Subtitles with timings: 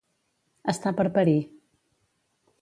[0.73, 1.37] Estar per parir.